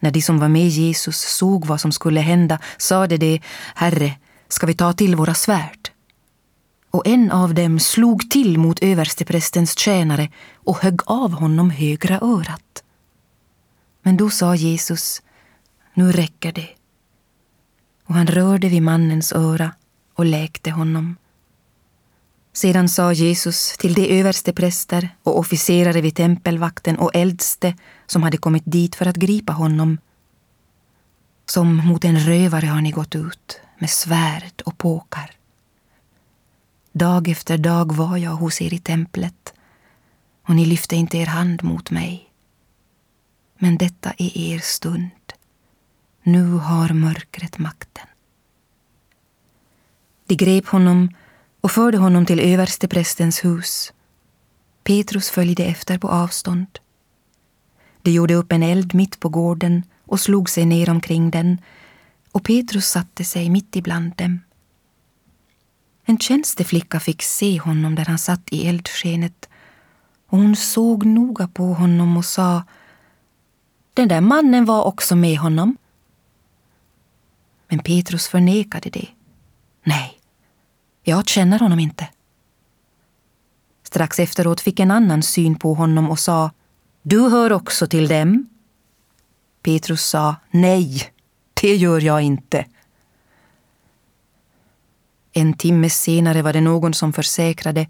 När 0.00 0.10
de 0.10 0.22
som 0.22 0.38
var 0.38 0.48
med 0.48 0.68
Jesus 0.68 1.18
såg 1.20 1.66
vad 1.66 1.80
som 1.80 1.92
skulle 1.92 2.20
hända 2.20 2.58
sade 2.78 3.16
de, 3.16 3.40
Herre, 3.74 4.12
ska 4.48 4.66
vi 4.66 4.74
ta 4.74 4.92
till 4.92 5.16
våra 5.16 5.34
svärd? 5.34 5.90
Och 6.90 7.06
en 7.06 7.30
av 7.30 7.54
dem 7.54 7.80
slog 7.80 8.30
till 8.30 8.58
mot 8.58 8.82
översteprästens 8.82 9.78
tjänare 9.78 10.28
och 10.54 10.78
högg 10.78 11.00
av 11.06 11.32
honom 11.32 11.70
högra 11.70 12.20
örat. 12.20 12.84
Men 14.02 14.16
då 14.16 14.30
sa 14.30 14.54
Jesus, 14.54 15.22
nu 15.94 16.12
räcker 16.12 16.52
det. 16.52 16.68
Och 18.06 18.14
han 18.14 18.26
rörde 18.26 18.68
vid 18.68 18.82
mannens 18.82 19.32
öra 19.32 19.72
och 20.14 20.24
läkte 20.24 20.70
honom. 20.70 21.16
Sedan 22.52 22.88
sa 22.88 23.12
Jesus 23.12 23.76
till 23.78 23.94
de 23.94 24.20
överste 24.20 24.52
präster 24.52 25.08
och 25.22 25.38
officerare 25.38 26.00
vid 26.00 26.14
tempelvakten 26.14 26.98
och 26.98 27.10
äldste 27.14 27.74
som 28.06 28.22
hade 28.22 28.36
kommit 28.36 28.62
dit 28.66 28.94
för 28.94 29.06
att 29.06 29.16
gripa 29.16 29.52
honom. 29.52 29.98
Som 31.46 31.76
mot 31.76 32.04
en 32.04 32.20
rövare 32.20 32.66
har 32.66 32.80
ni 32.80 32.90
gått 32.90 33.14
ut 33.14 33.60
med 33.78 33.90
svärd 33.90 34.62
och 34.64 34.78
påkar. 34.78 35.30
Dag 36.92 37.28
efter 37.28 37.58
dag 37.58 37.96
var 37.96 38.16
jag 38.16 38.30
hos 38.30 38.60
er 38.62 38.74
i 38.74 38.78
templet 38.78 39.54
och 40.46 40.56
ni 40.56 40.66
lyfte 40.66 40.96
inte 40.96 41.18
er 41.18 41.26
hand 41.26 41.62
mot 41.62 41.90
mig. 41.90 42.30
Men 43.58 43.78
detta 43.78 44.10
är 44.10 44.38
er 44.38 44.58
stund. 44.58 45.10
Nu 46.22 46.44
har 46.44 46.88
mörkret 46.92 47.58
makten. 47.58 48.06
De 50.26 50.34
grep 50.34 50.66
honom 50.66 51.08
och 51.60 51.70
förde 51.70 51.98
honom 51.98 52.26
till 52.26 52.40
översteprästens 52.40 53.44
hus. 53.44 53.92
Petrus 54.82 55.30
följde 55.30 55.64
efter 55.64 55.98
på 55.98 56.08
avstånd. 56.08 56.78
De 58.02 58.10
gjorde 58.10 58.34
upp 58.34 58.52
en 58.52 58.62
eld 58.62 58.94
mitt 58.94 59.20
på 59.20 59.28
gården 59.28 59.82
och 60.04 60.20
slog 60.20 60.50
sig 60.50 60.66
ner 60.66 60.90
omkring 60.90 61.30
den 61.30 61.58
och 62.32 62.44
Petrus 62.44 62.86
satte 62.86 63.24
sig 63.24 63.50
mitt 63.50 63.76
ibland 63.76 64.16
dem. 64.16 64.40
En 66.04 66.18
tjänsteflicka 66.18 67.00
fick 67.00 67.22
se 67.22 67.60
honom 67.60 67.94
där 67.94 68.04
han 68.04 68.18
satt 68.18 68.52
i 68.52 68.68
eldskenet 68.68 69.48
och 70.26 70.38
hon 70.38 70.56
såg 70.56 71.06
noga 71.06 71.48
på 71.48 71.74
honom 71.74 72.16
och 72.16 72.24
sa 72.24 72.62
Den 73.94 74.08
där 74.08 74.20
mannen 74.20 74.64
var 74.64 74.84
också 74.84 75.16
med 75.16 75.38
honom. 75.38 75.76
Men 77.68 77.78
Petrus 77.78 78.28
förnekade 78.28 78.90
det. 78.90 79.08
Nej, 79.84 80.19
jag 81.02 81.28
känner 81.28 81.58
honom 81.58 81.78
inte. 81.78 82.08
Strax 83.82 84.18
efteråt 84.18 84.60
fick 84.60 84.80
en 84.80 84.90
annan 84.90 85.22
syn 85.22 85.54
på 85.54 85.74
honom 85.74 86.10
och 86.10 86.18
sa 86.18 86.50
Du 87.02 87.20
hör 87.20 87.52
också 87.52 87.86
till 87.86 88.08
dem? 88.08 88.48
Petrus 89.62 90.04
sa 90.04 90.36
Nej, 90.50 91.12
det 91.60 91.76
gör 91.76 92.00
jag 92.00 92.22
inte. 92.22 92.66
En 95.32 95.54
timme 95.54 95.90
senare 95.90 96.42
var 96.42 96.52
det 96.52 96.60
någon 96.60 96.94
som 96.94 97.12
försäkrade 97.12 97.86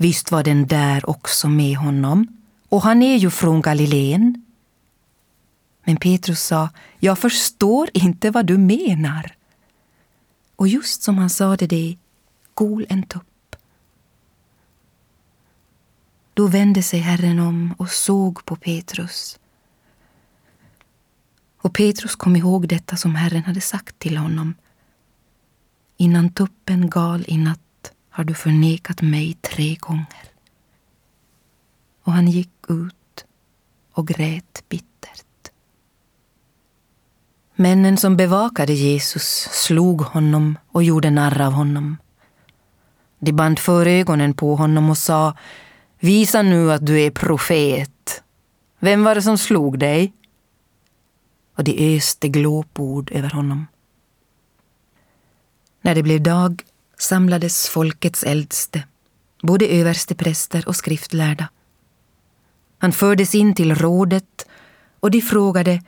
Visst 0.00 0.30
var 0.32 0.42
den 0.42 0.66
där 0.66 1.10
också 1.10 1.48
med 1.48 1.76
honom, 1.76 2.26
och 2.68 2.82
han 2.82 3.02
är 3.02 3.16
ju 3.16 3.30
från 3.30 3.62
Galileen. 3.62 4.44
Men 5.84 5.96
Petrus 5.96 6.42
sa, 6.42 6.68
jag 6.98 7.18
förstår 7.18 7.90
inte 7.92 8.30
vad 8.30 8.46
du 8.46 8.58
menar. 8.58 9.34
Och 10.56 10.68
just 10.68 11.02
som 11.02 11.18
han 11.18 11.30
sade 11.30 11.66
det 11.66 11.96
gol 12.54 12.86
en 12.88 13.02
tupp. 13.02 13.56
Då 16.34 16.46
vände 16.46 16.82
sig 16.82 17.00
Herren 17.00 17.38
om 17.38 17.74
och 17.78 17.90
såg 17.90 18.44
på 18.44 18.56
Petrus. 18.56 19.38
Och 21.62 21.74
Petrus 21.74 22.16
kom 22.16 22.36
ihåg 22.36 22.68
detta 22.68 22.96
som 22.96 23.14
Herren 23.14 23.44
hade 23.44 23.60
sagt 23.60 23.98
till 23.98 24.16
honom. 24.16 24.54
Innan 25.96 26.32
tuppen 26.32 26.90
gal 26.90 27.24
i 27.28 27.38
natt 27.38 27.92
har 28.10 28.24
du 28.24 28.34
förnekat 28.34 29.02
mig 29.02 29.34
tre 29.34 29.74
gånger. 29.74 30.24
Och 32.02 32.12
han 32.12 32.28
gick 32.28 32.50
ut 32.68 33.24
och 33.92 34.08
grät 34.08 34.64
bittert. 34.68 35.50
Männen 37.54 37.96
som 37.96 38.16
bevakade 38.16 38.72
Jesus 38.72 39.48
slog 39.52 40.00
honom 40.00 40.58
och 40.68 40.82
gjorde 40.82 41.10
narr 41.10 41.40
av 41.40 41.52
honom. 41.52 41.96
De 43.20 43.32
band 43.32 43.58
för 43.58 43.86
ögonen 43.86 44.34
på 44.34 44.56
honom 44.56 44.90
och 44.90 44.98
sa 44.98 45.36
Visa 45.98 46.42
nu 46.42 46.72
att 46.72 46.86
du 46.86 47.00
är 47.00 47.10
profet. 47.10 48.22
Vem 48.78 49.04
var 49.04 49.14
det 49.14 49.22
som 49.22 49.38
slog 49.38 49.78
dig? 49.78 50.12
Och 51.56 51.64
de 51.64 51.96
öste 51.96 52.28
glåpord 52.28 53.10
över 53.12 53.30
honom. 53.30 53.66
När 55.82 55.94
det 55.94 56.02
blev 56.02 56.22
dag 56.22 56.62
samlades 56.98 57.68
folkets 57.68 58.22
äldste, 58.22 58.82
både 59.42 59.66
överstepräster 59.66 60.68
och 60.68 60.76
skriftlärda. 60.76 61.48
Han 62.78 62.92
fördes 62.92 63.34
in 63.34 63.54
till 63.54 63.74
rådet 63.74 64.46
och 65.00 65.10
de 65.10 65.20
frågade 65.20 65.82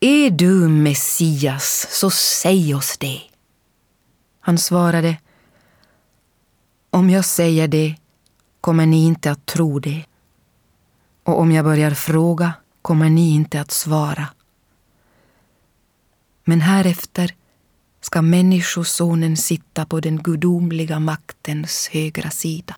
Är 0.00 0.30
du 0.30 0.68
Messias, 0.68 1.86
så 1.90 2.10
säg 2.10 2.74
oss 2.74 2.98
det. 2.98 3.20
Han 4.40 4.58
svarade 4.58 5.16
om 6.94 7.10
jag 7.10 7.24
säger 7.24 7.68
det 7.68 7.96
kommer 8.60 8.86
ni 8.86 9.06
inte 9.06 9.30
att 9.30 9.46
tro 9.46 9.78
det. 9.78 10.04
Och 11.22 11.40
om 11.40 11.52
jag 11.52 11.64
börjar 11.64 11.90
fråga 11.90 12.52
kommer 12.82 13.10
ni 13.10 13.34
inte 13.34 13.60
att 13.60 13.70
svara. 13.70 14.28
Men 16.44 16.60
härefter 16.60 17.34
ska 18.00 18.22
Människosonen 18.22 19.36
sitta 19.36 19.86
på 19.86 20.00
den 20.00 20.22
gudomliga 20.22 20.98
maktens 20.98 21.88
högra 21.92 22.30
sida. 22.30 22.76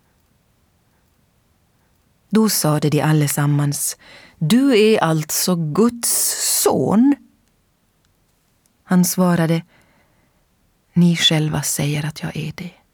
Då 2.29 2.49
sade 2.49 2.91
de 2.91 3.01
allesammans, 3.01 3.97
du 4.39 4.79
är 4.79 4.99
alltså 4.99 5.57
Guds 5.57 6.37
son? 6.63 7.15
Han 8.85 9.05
svarade, 9.05 9.63
ni 10.93 11.17
själva 11.17 11.63
säger 11.63 12.07
att 12.07 12.23
jag 12.23 12.37
är 12.37 12.53
det. 12.57 12.86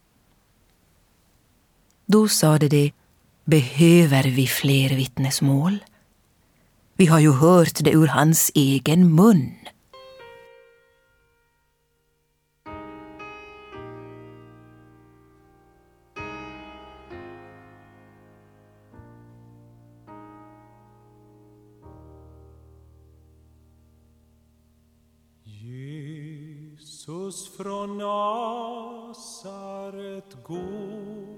Då 2.13 2.29
sade 2.29 2.69
de, 2.69 2.93
behöver 3.45 4.23
vi 4.23 4.47
fler 4.47 4.89
vittnesmål? 4.89 5.79
Vi 6.97 7.07
har 7.07 7.21
ju 7.21 7.33
hört 7.33 7.85
det 7.85 7.91
ur 7.91 8.07
hans 8.07 8.53
egen 8.55 9.15
mun. 9.15 9.55
Jesus 25.45 27.57
från 27.57 27.99
Nasaret 27.99 29.05
går 30.45 31.32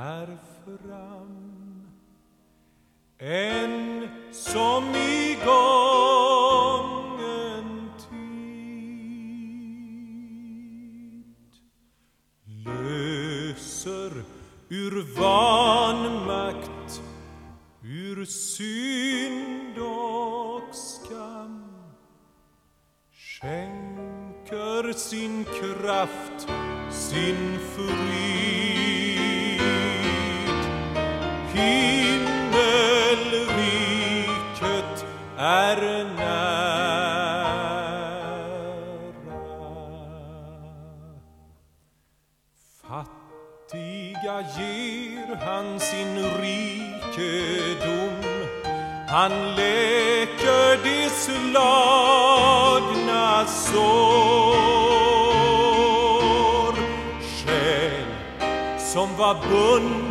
här 0.00 0.38
fram 0.64 1.86
En 3.18 4.08
som 4.32 4.84
i 4.94 5.38
gången 5.44 6.80
tid 8.10 8.84
löser 12.66 14.12
ur 14.68 15.20
vanmakt, 15.20 17.02
ur 17.82 18.24
synd 18.24 19.78
och 19.78 20.74
skam 20.74 21.66
skänker 23.12 24.92
sin 24.92 25.44
kraft, 25.44 26.48
sin 26.90 27.58
frid. 27.58 28.79
Som 59.34 60.09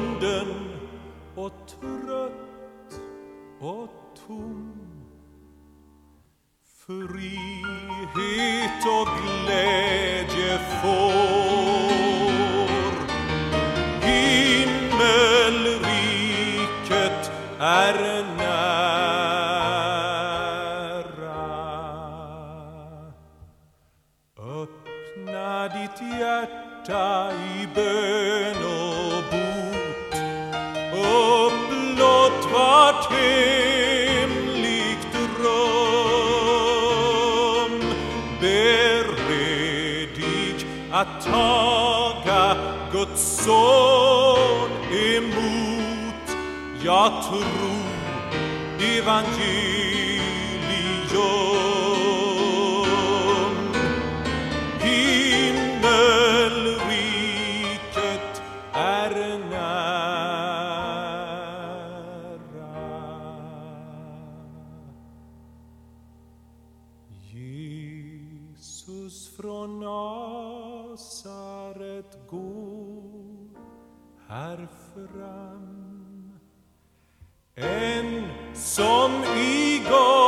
evangelium. 52.70 53.90
Himmelriket 56.70 58.42
är 58.74 59.40
nära. 59.40 59.60
Jesus 67.32 69.36
från 69.38 69.80
Nasaret 69.80 71.08
går 72.28 73.50
här 74.28 74.68
fram. 74.94 76.40
En 77.56 78.24
som 78.64 79.12
igår. 79.38 80.19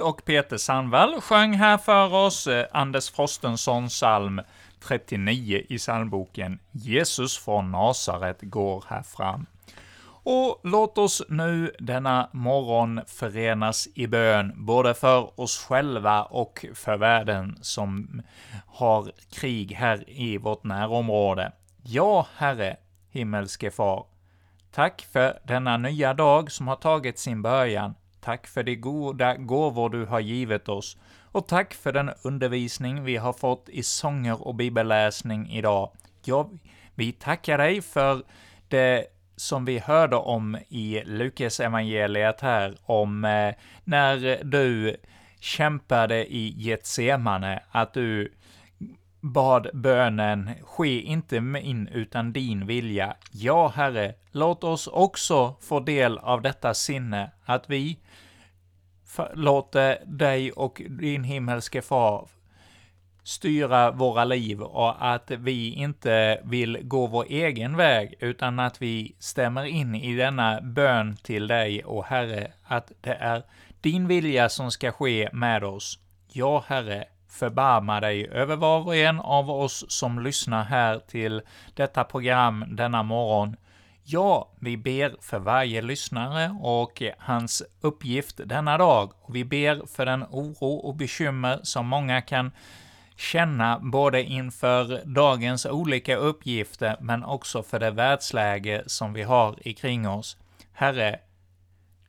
Och 0.00 0.24
Peter 0.24 0.56
Sandvall 0.56 1.20
sjöng 1.20 1.52
här 1.52 1.78
för 1.78 2.14
oss 2.14 2.46
eh, 2.46 2.66
Anders 2.72 3.10
Frostenssons 3.10 3.92
psalm 3.92 4.40
39 4.80 5.62
i 5.68 5.78
psalmboken 5.78 6.58
Jesus 6.72 7.38
från 7.38 7.70
Nasaret 7.70 8.38
går 8.42 8.84
här 8.88 9.02
fram. 9.02 9.46
Och 10.22 10.60
låt 10.64 10.98
oss 10.98 11.22
nu 11.28 11.72
denna 11.78 12.28
morgon 12.32 13.00
förenas 13.06 13.88
i 13.94 14.06
bön, 14.06 14.52
både 14.56 14.94
för 14.94 15.40
oss 15.40 15.64
själva 15.64 16.22
och 16.22 16.66
för 16.74 16.96
världen 16.96 17.58
som 17.60 18.22
har 18.66 19.12
krig 19.30 19.72
här 19.72 20.10
i 20.10 20.38
vårt 20.38 20.64
närområde. 20.64 21.52
Ja, 21.82 22.26
Herre, 22.36 22.76
himmelske 23.10 23.70
Far, 23.70 24.06
Tack 24.72 25.06
för 25.12 25.38
denna 25.44 25.76
nya 25.76 26.14
dag 26.14 26.52
som 26.52 26.68
har 26.68 26.76
tagit 26.76 27.18
sin 27.18 27.42
början. 27.42 27.94
Tack 28.20 28.46
för 28.46 28.62
de 28.62 28.76
goda 28.76 29.36
gåvor 29.36 29.90
du 29.90 30.04
har 30.04 30.20
givit 30.20 30.68
oss. 30.68 30.96
Och 31.32 31.48
tack 31.48 31.74
för 31.74 31.92
den 31.92 32.10
undervisning 32.22 33.04
vi 33.04 33.16
har 33.16 33.32
fått 33.32 33.68
i 33.68 33.82
sånger 33.82 34.46
och 34.46 34.54
bibelläsning 34.54 35.50
idag. 35.50 35.90
Ja, 36.24 36.50
vi 36.94 37.12
tackar 37.12 37.58
dig 37.58 37.82
för 37.82 38.22
det 38.68 39.06
som 39.36 39.64
vi 39.64 39.78
hörde 39.78 40.16
om 40.16 40.58
i 40.68 41.02
Lukas 41.04 41.60
evangeliet 41.60 42.40
här, 42.40 42.76
om 42.82 43.24
eh, 43.24 43.54
när 43.84 44.44
du 44.44 44.96
kämpade 45.40 46.32
i 46.34 46.54
Getsemane, 46.56 47.62
att 47.70 47.94
du 47.94 48.32
bad 49.20 49.70
bönen 49.74 50.50
”Ske 50.62 51.00
inte 51.00 51.40
min 51.40 51.88
utan 51.88 52.32
din 52.32 52.66
vilja”. 52.66 53.16
Ja, 53.32 53.68
Herre, 53.68 54.14
låt 54.32 54.64
oss 54.64 54.86
också 54.86 55.54
få 55.60 55.80
del 55.80 56.18
av 56.18 56.42
detta 56.42 56.74
sinne, 56.74 57.30
att 57.44 57.70
vi 57.70 57.98
låter 59.34 59.98
dig 60.06 60.52
och 60.52 60.82
din 60.88 61.24
himmelske 61.24 61.82
far 61.82 62.28
styra 63.28 63.90
våra 63.90 64.24
liv 64.24 64.62
och 64.62 65.12
att 65.12 65.30
vi 65.30 65.72
inte 65.72 66.40
vill 66.44 66.78
gå 66.82 67.06
vår 67.06 67.24
egen 67.28 67.76
väg, 67.76 68.14
utan 68.20 68.58
att 68.58 68.82
vi 68.82 69.14
stämmer 69.18 69.64
in 69.64 69.94
i 69.94 70.16
denna 70.16 70.60
bön 70.60 71.16
till 71.16 71.46
dig 71.46 71.84
och 71.84 72.04
Herre, 72.04 72.52
att 72.64 72.92
det 73.00 73.14
är 73.14 73.42
din 73.80 74.08
vilja 74.08 74.48
som 74.48 74.70
ska 74.70 74.92
ske 74.92 75.28
med 75.32 75.64
oss. 75.64 75.98
Ja, 76.32 76.64
Herre, 76.66 77.04
förbarma 77.28 78.00
dig 78.00 78.28
över 78.28 78.56
var 78.56 78.86
och 78.86 78.96
en 78.96 79.20
av 79.20 79.50
oss 79.50 79.84
som 79.88 80.18
lyssnar 80.18 80.64
här 80.64 80.98
till 80.98 81.42
detta 81.74 82.04
program 82.04 82.64
denna 82.68 83.02
morgon. 83.02 83.56
Ja, 84.10 84.48
vi 84.60 84.76
ber 84.76 85.16
för 85.20 85.38
varje 85.38 85.82
lyssnare 85.82 86.56
och 86.60 87.02
hans 87.18 87.62
uppgift 87.80 88.40
denna 88.44 88.78
dag. 88.78 89.12
Och 89.22 89.36
vi 89.36 89.44
ber 89.44 89.86
för 89.86 90.06
den 90.06 90.24
oro 90.30 90.72
och 90.74 90.96
bekymmer 90.96 91.60
som 91.62 91.86
många 91.86 92.20
kan 92.20 92.52
känna 93.16 93.78
både 93.78 94.22
inför 94.22 95.04
dagens 95.04 95.66
olika 95.66 96.16
uppgifter, 96.16 96.96
men 97.00 97.24
också 97.24 97.62
för 97.62 97.78
det 97.78 97.90
världsläge 97.90 98.82
som 98.86 99.12
vi 99.12 99.22
har 99.22 99.68
ikring 99.68 100.08
oss. 100.08 100.36
Herre, 100.72 101.20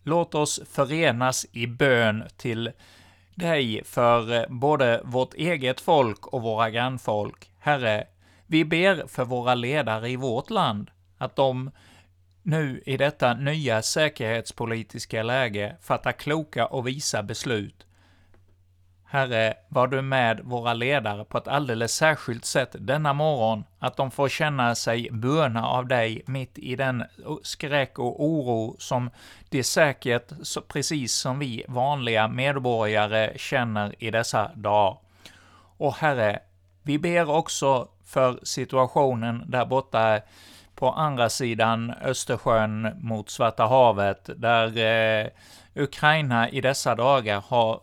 låt 0.04 0.36
oss 0.36 0.60
förenas 0.72 1.46
i 1.52 1.68
bön 1.68 2.24
till 2.38 2.72
dig 3.36 3.84
för 3.86 4.48
både 4.50 5.02
vårt 5.04 5.34
eget 5.34 5.82
folk 5.82 6.28
och 6.28 6.42
våra 6.42 6.70
grannfolk. 6.70 7.52
Herre, 7.60 8.08
Vi 8.48 8.66
ber 8.66 9.08
för 9.08 9.26
våra 9.26 9.56
ledare 9.56 10.10
i 10.10 10.16
vårt 10.16 10.50
land, 10.50 10.92
att 11.18 11.36
de 11.36 11.72
nu 12.44 12.82
i 12.86 12.98
detta 12.98 13.34
nya 13.34 13.82
säkerhetspolitiska 13.82 15.24
läge 15.24 15.76
fatta 15.82 16.12
kloka 16.12 16.66
och 16.66 16.88
visa 16.88 17.24
beslut. 17.24 17.86
Herre, 19.12 19.54
var 19.70 19.88
du 19.88 20.02
med 20.02 20.40
våra 20.44 20.74
ledare 20.74 21.26
på 21.26 21.38
ett 21.38 21.48
alldeles 21.48 21.94
särskilt 21.94 22.46
sätt 22.46 22.76
denna 22.80 23.14
morgon, 23.14 23.64
att 23.80 23.98
de 23.98 24.12
får 24.12 24.30
känna 24.30 24.76
sig 24.76 25.10
böna 25.12 25.68
av 25.68 25.88
dig 25.88 26.24
mitt 26.26 26.58
i 26.58 26.76
den 26.76 27.04
skräck 27.44 28.00
och 28.00 28.24
oro 28.24 28.76
som 28.80 29.10
de 29.50 29.64
säkert, 29.64 30.32
precis 30.68 31.14
som 31.14 31.40
vi 31.40 31.66
vanliga 31.68 32.28
medborgare, 32.28 33.34
känner 33.38 34.04
i 34.04 34.12
dessa 34.12 34.52
dagar. 34.56 34.98
Och 35.78 35.96
Herre, 35.96 36.40
vi 36.84 37.00
ber 37.00 37.30
också 37.30 37.88
för 38.06 38.40
situationen 38.44 39.44
där 39.48 39.66
borta 39.66 40.22
på 40.80 40.92
andra 40.92 41.30
sidan 41.30 41.94
Östersjön 42.02 42.98
mot 43.02 43.30
Svarta 43.30 43.66
havet, 43.66 44.30
där 44.36 44.78
eh, 44.78 45.28
Ukraina 45.76 46.50
i 46.50 46.62
dessa 46.62 46.96
dagar 46.96 47.44
har 47.48 47.82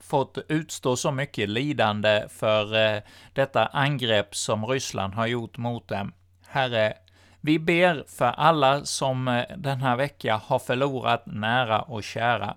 fått 0.00 0.38
utstå 0.48 0.96
så 0.96 1.10
mycket 1.10 1.48
lidande 1.48 2.24
för 2.28 2.74
eh, 2.74 3.02
detta 3.32 3.66
angrepp 3.66 4.36
som 4.36 4.66
Ryssland 4.66 5.14
har 5.14 5.26
gjort 5.26 5.58
mot 5.58 5.88
dem. 5.88 6.12
Herre, 6.46 6.94
vi 7.40 7.58
ber 7.58 8.04
för 8.08 8.26
alla 8.26 8.84
som 8.84 9.28
eh, 9.28 9.44
den 9.56 9.80
här 9.80 9.96
veckan 9.96 10.40
har 10.44 10.58
förlorat 10.58 11.22
nära 11.26 11.82
och 11.82 12.04
kära. 12.04 12.56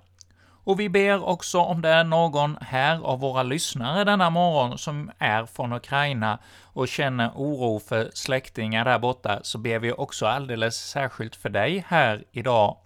Och 0.70 0.80
vi 0.80 0.90
ber 0.90 1.24
också 1.24 1.60
om 1.60 1.82
det 1.82 1.90
är 1.90 2.04
någon 2.04 2.58
här 2.62 3.00
av 3.04 3.20
våra 3.20 3.44
lyssnare 3.44 4.04
denna 4.04 4.30
morgon 4.30 4.78
som 4.78 5.12
är 5.18 5.46
från 5.46 5.74
Ukraina 5.74 6.40
och 6.64 6.88
känner 6.88 7.32
oro 7.36 7.80
för 7.80 8.10
släktingar 8.14 8.86
där 8.86 9.00
borta, 9.00 9.40
så 9.44 9.58
ber 9.58 9.80
vi 9.80 9.92
också 9.92 10.26
alldeles 10.26 10.76
särskilt 10.76 11.36
för 11.36 11.50
dig 11.50 11.86
här 11.88 12.24
idag. 12.32 12.78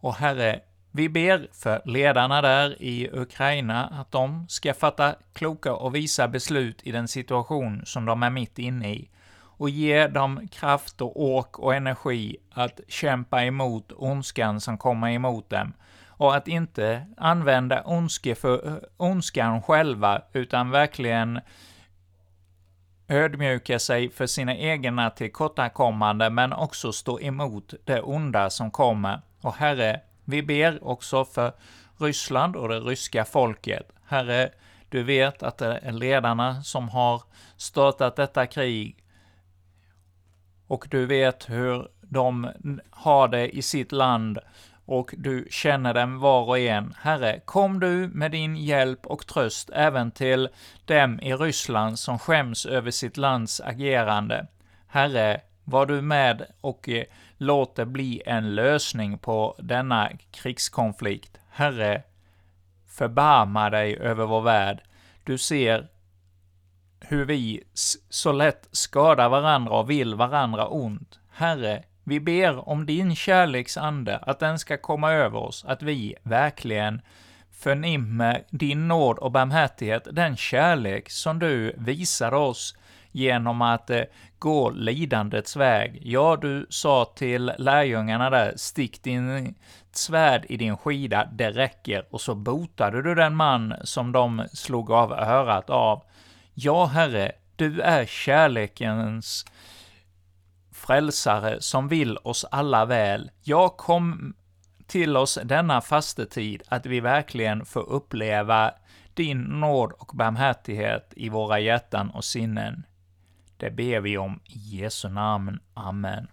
Och 0.00 0.14
Herre, 0.14 0.60
vi 0.90 1.08
ber 1.08 1.48
för 1.52 1.82
ledarna 1.84 2.42
där 2.42 2.82
i 2.82 3.10
Ukraina 3.12 3.86
att 3.86 4.12
de 4.12 4.46
ska 4.48 4.74
fatta 4.74 5.14
kloka 5.32 5.74
och 5.74 5.94
visa 5.94 6.28
beslut 6.28 6.80
i 6.82 6.92
den 6.92 7.08
situation 7.08 7.82
som 7.86 8.04
de 8.04 8.22
är 8.22 8.30
mitt 8.30 8.58
inne 8.58 8.94
i 8.94 9.08
och 9.36 9.70
ge 9.70 10.06
dem 10.06 10.48
kraft 10.48 11.00
och 11.00 11.22
ork 11.24 11.58
och 11.58 11.74
energi 11.74 12.36
att 12.52 12.80
kämpa 12.88 13.44
emot 13.44 13.92
ondskan 13.96 14.60
som 14.60 14.78
kommer 14.78 15.10
emot 15.10 15.50
dem 15.50 15.72
och 16.16 16.36
att 16.36 16.48
inte 16.48 17.06
använda 17.16 17.82
ondske 17.82 18.34
för, 18.34 18.88
ondskan 18.96 19.62
själva, 19.62 20.22
utan 20.32 20.70
verkligen 20.70 21.40
ödmjuka 23.08 23.78
sig 23.78 24.10
för 24.10 24.26
sina 24.26 24.56
egna 24.56 25.10
tillkortakommande, 25.10 26.30
men 26.30 26.52
också 26.52 26.92
stå 26.92 27.20
emot 27.20 27.74
det 27.84 28.00
onda 28.00 28.50
som 28.50 28.70
kommer. 28.70 29.20
Och 29.40 29.54
Herre, 29.54 30.00
vi 30.24 30.42
ber 30.42 30.84
också 30.88 31.24
för 31.24 31.52
Ryssland 31.98 32.56
och 32.56 32.68
det 32.68 32.80
ryska 32.80 33.24
folket. 33.24 33.92
Herre, 34.06 34.50
du 34.88 35.02
vet 35.02 35.42
att 35.42 35.58
det 35.58 35.78
är 35.82 35.92
ledarna 35.92 36.62
som 36.62 36.88
har 36.88 37.22
startat 37.56 38.16
detta 38.16 38.46
krig, 38.46 39.04
och 40.66 40.86
du 40.90 41.06
vet 41.06 41.50
hur 41.50 41.88
de 42.00 42.50
har 42.90 43.28
det 43.28 43.56
i 43.56 43.62
sitt 43.62 43.92
land, 43.92 44.38
och 44.86 45.14
du 45.18 45.46
känner 45.50 45.94
dem 45.94 46.20
var 46.20 46.42
och 46.42 46.58
en. 46.58 46.94
Herre, 46.98 47.40
kom 47.44 47.80
du 47.80 48.08
med 48.08 48.30
din 48.30 48.56
hjälp 48.56 49.06
och 49.06 49.26
tröst 49.26 49.70
även 49.72 50.10
till 50.10 50.48
dem 50.84 51.20
i 51.20 51.34
Ryssland 51.34 51.98
som 51.98 52.18
skäms 52.18 52.66
över 52.66 52.90
sitt 52.90 53.16
lands 53.16 53.60
agerande. 53.60 54.46
Herre, 54.86 55.40
var 55.64 55.86
du 55.86 56.00
med 56.02 56.46
och 56.60 56.88
eh, 56.88 57.04
låt 57.38 57.76
det 57.76 57.86
bli 57.86 58.22
en 58.26 58.54
lösning 58.54 59.18
på 59.18 59.56
denna 59.58 60.10
krigskonflikt. 60.30 61.38
Herre, 61.50 62.02
förbarma 62.86 63.70
dig 63.70 63.98
över 63.98 64.26
vår 64.26 64.40
värld. 64.40 64.82
Du 65.24 65.38
ser 65.38 65.88
hur 67.00 67.24
vi 67.24 67.62
så 68.08 68.32
lätt 68.32 68.68
skadar 68.70 69.28
varandra 69.28 69.72
och 69.72 69.90
vill 69.90 70.14
varandra 70.14 70.66
ont. 70.66 71.18
Herre, 71.30 71.84
vi 72.04 72.20
ber 72.20 72.68
om 72.68 72.86
din 72.86 73.16
kärleksande, 73.16 74.18
att 74.18 74.38
den 74.38 74.58
ska 74.58 74.76
komma 74.76 75.12
över 75.12 75.38
oss, 75.38 75.64
att 75.64 75.82
vi 75.82 76.14
verkligen 76.22 77.00
förnimmer 77.52 78.44
din 78.50 78.88
nåd 78.88 79.18
och 79.18 79.32
barmhärtighet, 79.32 80.08
den 80.12 80.36
kärlek 80.36 81.10
som 81.10 81.38
du 81.38 81.74
visar 81.78 82.34
oss 82.34 82.76
genom 83.12 83.62
att 83.62 83.90
eh, 83.90 84.02
gå 84.38 84.70
lidandets 84.70 85.56
väg. 85.56 86.00
Ja, 86.02 86.38
du 86.40 86.66
sa 86.70 87.04
till 87.16 87.52
lärjungarna 87.58 88.30
där, 88.30 88.52
stick 88.56 89.02
din 89.02 89.54
svärd 89.92 90.46
i 90.48 90.56
din 90.56 90.76
skida, 90.76 91.28
det 91.32 91.50
räcker, 91.50 92.04
och 92.10 92.20
så 92.20 92.34
botade 92.34 93.02
du 93.02 93.14
den 93.14 93.36
man 93.36 93.74
som 93.84 94.12
de 94.12 94.44
slog 94.52 94.90
av 94.90 95.12
örat 95.12 95.70
av. 95.70 96.02
Ja, 96.54 96.84
Herre, 96.84 97.32
du 97.56 97.80
är 97.80 98.06
kärlekens 98.06 99.46
frälsare 100.86 101.60
som 101.60 101.88
vill 101.88 102.16
oss 102.16 102.44
alla 102.50 102.84
väl. 102.84 103.30
Jag 103.42 103.76
kom 103.76 104.34
till 104.86 105.16
oss 105.16 105.38
denna 105.44 105.80
fastetid 105.80 106.62
att 106.68 106.86
vi 106.86 107.00
verkligen 107.00 107.64
får 107.64 107.88
uppleva 107.88 108.72
din 109.14 109.42
nåd 109.42 109.92
och 109.92 110.10
barmhärtighet 110.14 111.12
i 111.16 111.28
våra 111.28 111.60
hjärtan 111.60 112.10
och 112.10 112.24
sinnen. 112.24 112.86
Det 113.56 113.70
ber 113.70 114.00
vi 114.00 114.18
om 114.18 114.40
i 114.44 114.58
Jesu 114.58 115.08
namn. 115.08 115.60
Amen. 115.74 116.26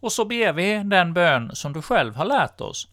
Och 0.00 0.12
så 0.12 0.24
ber 0.24 0.52
vi 0.52 0.82
den 0.84 1.14
bön 1.14 1.50
som 1.54 1.72
du 1.72 1.82
själv 1.82 2.16
har 2.16 2.24
lärt 2.24 2.60
oss. 2.60 2.88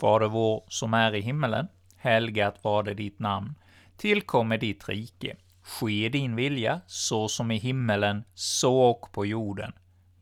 Fader 0.00 0.26
vår 0.26 0.64
som 0.68 0.94
är 0.94 1.14
i 1.14 1.20
himmelen. 1.20 1.68
Helgat 1.96 2.64
var 2.64 2.82
det 2.82 2.94
ditt 2.94 3.18
namn. 3.18 3.54
Tillkommer 3.96 4.58
ditt 4.58 4.88
rike. 4.88 5.36
Ske 5.62 6.08
din 6.08 6.36
vilja, 6.36 6.80
så 6.86 7.28
som 7.28 7.50
i 7.50 7.56
himmelen, 7.56 8.24
så 8.34 8.80
och 8.80 9.12
på 9.12 9.26
jorden. 9.26 9.72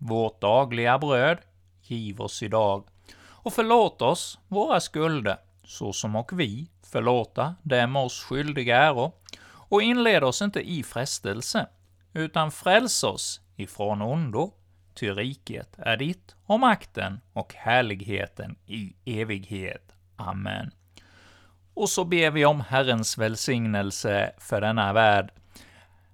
Vårt 0.06 0.40
dagliga 0.40 0.98
bröd 0.98 1.38
giv 1.82 2.20
oss 2.20 2.42
idag, 2.42 2.84
och 3.16 3.52
förlåt 3.52 4.02
oss 4.02 4.38
våra 4.48 4.80
skulder, 4.80 5.36
så 5.64 5.92
som 5.92 6.16
och 6.16 6.40
vi 6.40 6.70
förlåta 6.82 7.54
dem 7.62 7.96
oss 7.96 8.22
skyldiga 8.22 8.76
äro, 8.76 9.12
och 9.44 9.82
inled 9.82 10.24
oss 10.24 10.42
inte 10.42 10.60
i 10.60 10.82
frestelse, 10.82 11.66
utan 12.12 12.50
fräls 12.50 13.04
oss 13.04 13.40
ifrån 13.56 14.02
ondo, 14.02 14.52
ty 14.94 15.10
riket 15.10 15.74
är 15.78 15.96
ditt, 15.96 16.34
och 16.46 16.60
makten 16.60 17.20
och 17.32 17.54
härligheten 17.54 18.56
i 18.66 18.94
evighet. 19.04 19.92
Amen. 20.16 20.70
Och 21.74 21.88
så 21.88 22.04
ber 22.04 22.30
vi 22.30 22.44
om 22.44 22.60
Herrens 22.60 23.18
välsignelse 23.18 24.32
för 24.38 24.60
denna 24.60 24.92
värld. 24.92 25.32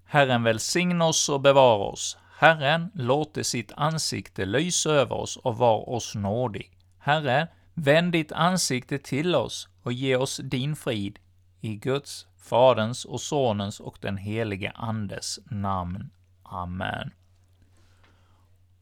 Herren 0.05 0.42
välsigne 0.42 1.05
oss 1.05 1.29
och 1.29 1.40
bevara 1.40 1.85
oss. 1.85 2.16
Herren 2.40 2.90
låte 2.94 3.44
sitt 3.44 3.72
ansikte 3.76 4.44
lysa 4.44 4.90
över 4.90 5.16
oss 5.16 5.37
och 5.37 5.59
var 5.59 5.88
oss 5.88 6.14
nådig. 6.14 6.70
Herre, 6.98 7.48
vänd 7.74 8.12
ditt 8.12 8.33
ansikte 8.33 8.98
till 8.98 9.35
oss 9.35 9.68
och 9.83 9.92
ge 9.92 10.16
oss 10.16 10.40
din 10.44 10.76
frid. 10.76 11.18
I 11.61 11.76
Guds, 11.76 12.26
Faderns 12.38 13.05
och 13.05 13.20
Sonens 13.20 13.81
och 13.81 13.98
den 14.00 14.16
helige 14.16 14.72
Andes 14.74 15.38
namn. 15.50 16.11
Amen. 16.42 17.11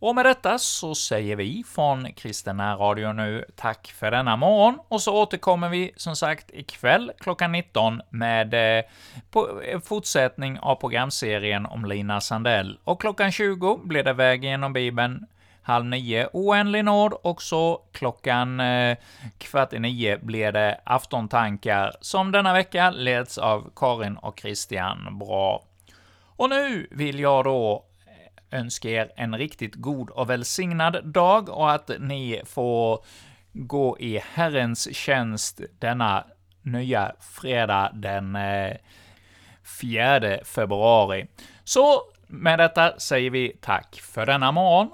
Och 0.01 0.15
med 0.15 0.25
detta 0.25 0.59
så 0.59 0.95
säger 0.95 1.37
vi 1.37 1.65
från 1.67 2.13
Kristina 2.13 2.77
Radio 2.77 3.13
nu 3.13 3.45
tack 3.57 3.93
för 3.97 4.11
denna 4.11 4.37
morgon, 4.37 4.79
och 4.89 5.03
så 5.03 5.23
återkommer 5.23 5.69
vi 5.69 5.93
som 5.97 6.17
sagt 6.17 6.51
ikväll 6.53 7.13
klockan 7.21 7.53
19 7.53 8.03
med 8.11 8.79
eh, 8.79 8.85
på, 9.31 9.63
eh, 9.63 9.81
fortsättning 9.81 10.59
av 10.59 10.75
programserien 10.75 11.67
om 11.67 11.85
Lina 11.85 12.21
Sandell. 12.21 12.79
Och 12.85 13.01
klockan 13.01 13.33
20 13.33 13.81
blir 13.85 14.03
det 14.03 14.13
Väg 14.13 14.45
genom 14.45 14.73
Bibeln, 14.73 15.27
halv 15.63 15.85
nio 15.85 16.29
Oändlig 16.33 16.85
nåd, 16.85 17.13
och 17.13 17.43
så 17.43 17.83
klockan 17.93 18.61
eh, 18.61 18.97
kvart 19.39 19.73
i 19.73 19.79
nio 19.79 20.19
blir 20.19 20.53
det 20.53 20.81
Aftontankar, 20.85 21.93
som 22.01 22.33
denna 22.33 22.53
vecka 22.53 22.91
leds 22.91 23.39
av 23.39 23.71
Karin 23.77 24.17
och 24.17 24.41
Christian 24.41 25.19
Bra. 25.19 25.65
Och 26.37 26.51
nu 26.51 26.87
vill 26.91 27.21
jag 27.21 27.45
då 27.45 27.85
önska 28.51 28.91
er 28.91 29.11
en 29.17 29.39
riktigt 29.39 29.75
god 29.75 30.11
och 30.11 30.31
välsignad 30.31 31.05
dag 31.05 31.49
och 31.49 31.73
att 31.73 31.91
ni 31.99 32.43
får 32.45 33.05
gå 33.53 33.99
i 33.99 34.21
Herrens 34.33 34.97
tjänst 34.97 35.61
denna 35.79 36.25
nya 36.63 37.13
fredag 37.21 37.91
den 37.95 38.37
eh, 38.37 38.77
4 39.81 40.45
februari. 40.45 41.27
Så 41.65 42.03
med 42.27 42.59
detta 42.59 42.99
säger 42.99 43.31
vi 43.31 43.57
tack 43.61 44.01
för 44.01 44.27
denna 44.27 44.53
morgon 44.53 44.91